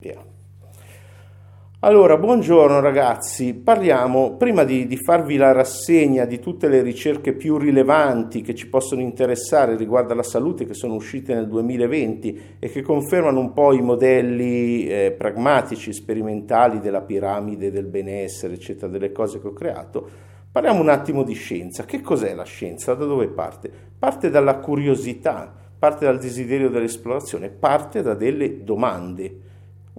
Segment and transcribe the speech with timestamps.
[0.00, 0.16] Via.
[1.80, 7.58] Allora, buongiorno ragazzi, parliamo, prima di, di, farvi la rassegna di tutte le ricerche più
[7.58, 12.80] rilevanti che ci possono interessare riguardo alla salute che sono uscite nel 2020 e che
[12.80, 19.38] confermano un po' i modelli eh, pragmatici, sperimentali della piramide del benessere, eccetera, delle cose
[19.38, 20.08] che ho creato,
[20.50, 21.84] parliamo un attimo di scienza.
[21.84, 22.94] Che cos'è la scienza?
[22.94, 23.70] Da dove parte?
[23.98, 29.48] Parte dalla curiosità, parte dal desiderio dell'esplorazione, parte da delle domande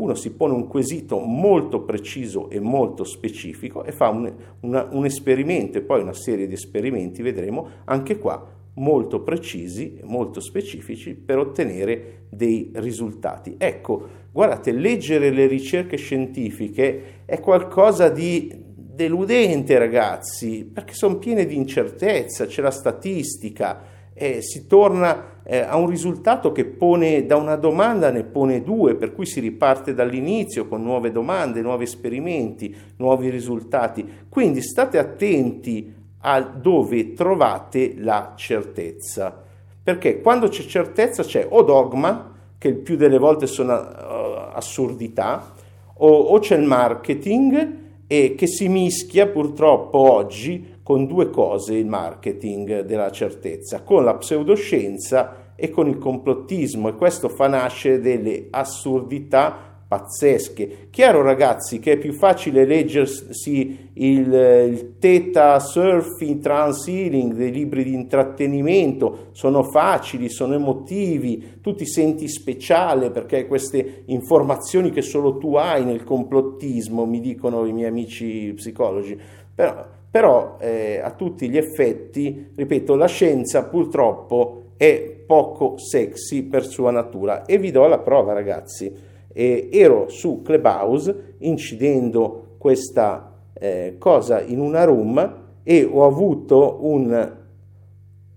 [0.02, 5.05] uno si pone un quesito molto preciso e molto specifico e fa un, una, un
[5.05, 11.37] esperimento e poi una serie di esperimenti, vedremo anche qua molto precisi molto specifici per
[11.37, 13.55] ottenere dei risultati.
[13.57, 21.55] Ecco, guardate, leggere le ricerche scientifiche è qualcosa di deludente, ragazzi, perché sono piene di
[21.55, 23.82] incertezza, c'è la statistica,
[24.14, 28.96] eh, si torna eh, a un risultato che pone da una domanda ne pone due,
[28.96, 34.08] per cui si riparte dall'inizio con nuove domande, nuovi esperimenti, nuovi risultati.
[34.30, 39.44] Quindi state attenti a dove trovate la certezza,
[39.83, 45.52] perché quando c'è certezza c'è o dogma, che il più delle volte sono uh, assurdità,
[45.95, 51.87] o, o c'è il marketing e che si mischia purtroppo oggi con due cose il
[51.87, 58.47] marketing della certezza, con la pseudoscienza e con il complottismo e questo fa nascere delle
[58.49, 60.88] assurdità pazzesche.
[60.89, 67.83] Chiaro ragazzi che è più facile leggersi il, il Theta Surfing Trans Healing, dei libri
[67.83, 75.38] di intrattenimento, sono facili, sono emotivi, tu ti senti speciale perché queste informazioni che solo
[75.38, 79.19] tu hai nel complottismo, mi dicono i miei amici psicologi,
[79.53, 86.65] però però eh, a tutti gli effetti, ripeto, la scienza purtroppo è poco sexy per
[86.65, 88.93] sua natura e vi do la prova ragazzi.
[89.33, 97.37] Eh, ero su Clubhouse incidendo questa eh, cosa in una room e ho avuto un,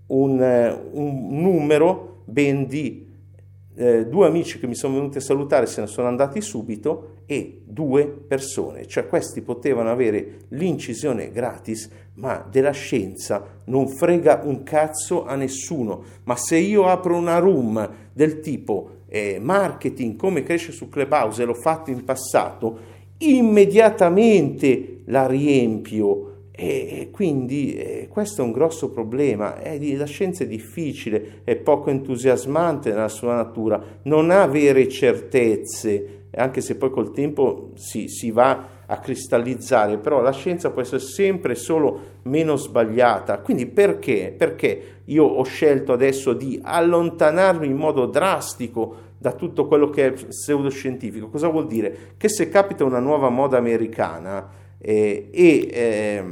[0.07, 3.04] un, un numero ben di
[3.75, 7.61] eh, due amici che mi sono venuti a salutare se ne sono andati subito e
[7.65, 15.25] due persone, cioè questi potevano avere l'incisione gratis, ma della scienza non frega un cazzo
[15.25, 16.03] a nessuno.
[16.23, 21.45] Ma se io apro una room del tipo eh, marketing, come cresce su Clubhouse e
[21.45, 29.57] l'ho fatto in passato, immediatamente la riempio e quindi eh, questo è un grosso problema,
[29.61, 36.61] la scienza è difficile, è poco entusiasmante nella sua natura, non ha vere certezze, anche
[36.61, 41.55] se poi col tempo si, si va a cristallizzare, però la scienza può essere sempre
[41.55, 43.39] solo meno sbagliata.
[43.39, 44.33] Quindi perché?
[44.37, 50.11] Perché io ho scelto adesso di allontanarmi in modo drastico da tutto quello che è
[50.11, 51.29] pseudoscientifico.
[51.29, 52.13] Cosa vuol dire?
[52.15, 56.23] Che se capita una nuova moda americana, eh, e, eh,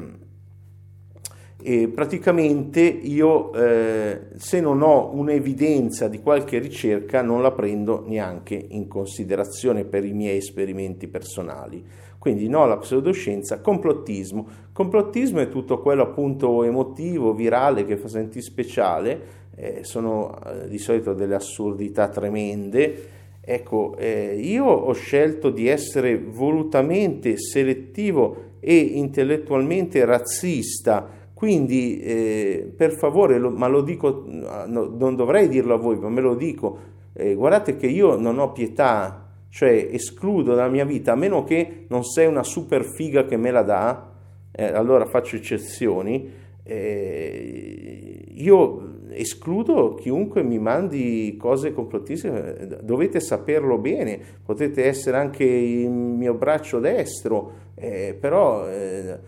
[1.59, 8.53] e, praticamente io eh, se non ho un'evidenza di qualche ricerca non la prendo neanche
[8.53, 11.83] in considerazione per i miei esperimenti personali.
[12.19, 14.47] Quindi no alla pseudoscienza, complottismo.
[14.71, 19.21] Complottismo è tutto quello appunto emotivo, virale, che fa sentire speciale,
[19.55, 26.17] eh, sono eh, di solito delle assurdità tremende, Ecco, eh, io ho scelto di essere
[26.17, 35.15] volutamente selettivo e intellettualmente razzista, quindi eh, per favore, lo, ma lo dico, no, non
[35.17, 36.77] dovrei dirlo a voi, ma me lo dico,
[37.11, 41.83] eh, guardate che io non ho pietà, cioè escludo dalla mia vita, a meno che
[41.89, 44.09] non sei una super figa che me la dà,
[44.53, 46.31] eh, allora faccio eccezioni,
[46.63, 55.89] eh, io escludo chiunque mi mandi cose complottissime, dovete saperlo bene, potete essere anche il
[55.89, 59.19] mio braccio destro, eh, però eh,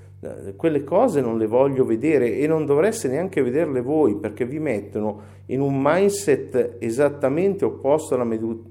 [0.56, 5.34] quelle cose non le voglio vedere e non dovreste neanche vederle voi perché vi mettono
[5.48, 8.28] in un mindset esattamente opposto alla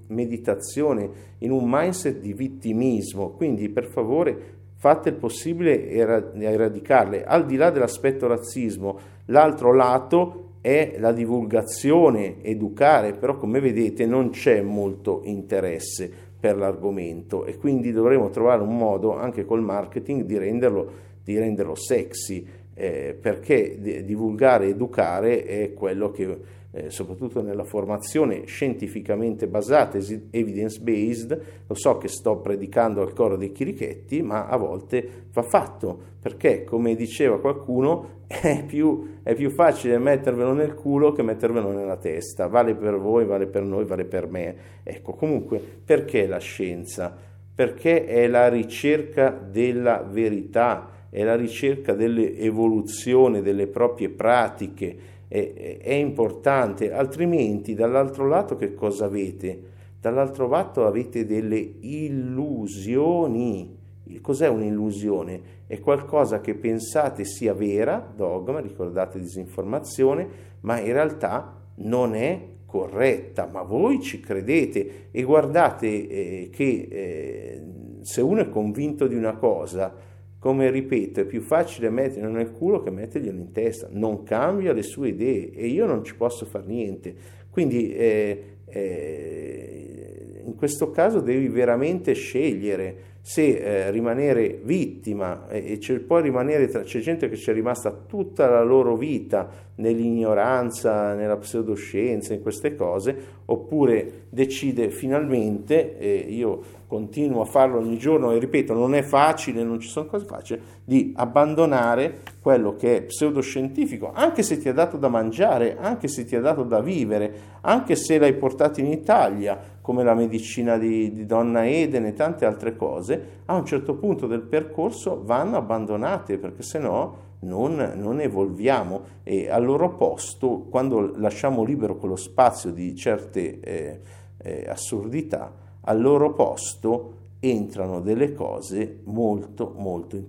[0.08, 7.24] meditazione, in un mindset di vittimismo, quindi per favore fate il possibile a eradicarle.
[7.24, 14.30] Al di là dell'aspetto razzismo, l'altro lato è la divulgazione, educare, però come vedete non
[14.30, 20.38] c'è molto interesse per l'argomento e quindi dovremo trovare un modo anche col marketing di
[20.38, 20.90] renderlo,
[21.22, 26.34] di renderlo sexy, eh, perché divulgare, educare è quello che
[26.74, 29.96] eh, soprattutto nella formazione scientificamente basata,
[30.30, 35.42] evidence based, lo so che sto predicando al coro dei chirichetti, ma a volte va
[35.42, 41.70] fatto, perché come diceva qualcuno è più, è più facile mettervelo nel culo che mettervelo
[41.70, 44.56] nella testa, vale per voi, vale per noi, vale per me.
[44.82, 47.16] Ecco, comunque, perché la scienza?
[47.54, 54.96] Perché è la ricerca della verità, è la ricerca dell'evoluzione delle proprie pratiche,
[55.28, 59.62] è, è importante, altrimenti dall'altro lato che cosa avete?
[60.00, 63.78] Dall'altro lato avete delle illusioni.
[64.20, 65.40] Cos'è un'illusione?
[65.68, 70.26] È qualcosa che pensate sia vera, dogma, ricordate disinformazione,
[70.62, 77.62] ma in realtà non è corretta, ma voi ci credete e guardate eh, che eh,
[78.00, 80.10] se uno è convinto di una cosa,
[80.44, 84.82] come ripeto, è più facile metterlo nel culo che metterglielo in testa, non cambia le
[84.82, 87.14] sue idee e io non ci posso fare niente.
[87.48, 95.98] Quindi eh, eh, in questo caso devi veramente scegliere se eh, rimanere vittima e c'è,
[96.00, 101.38] poi rimanere tra, c'è gente che ci è rimasta tutta la loro vita nell'ignoranza, nella
[101.38, 108.38] pseudoscienza, in queste cose, oppure decide finalmente, e io continuo a farlo ogni giorno e
[108.38, 114.12] ripeto, non è facile, non ci sono cose facili, di abbandonare quello che è pseudoscientifico,
[114.12, 117.32] anche se ti ha dato da mangiare, anche se ti ha dato da vivere,
[117.62, 122.46] anche se l'hai portato in Italia, come la medicina di, di, Donna Eden e tante
[122.46, 128.18] altre cose, a un certo punto del percorso vanno abbandonate perché se no non, non,
[128.18, 134.00] evolviamo e al loro posto, quando lasciamo libero quello spazio di certe eh,
[134.38, 140.22] eh, assurdità, al loro posto entrano delle cose molto molto interessanti.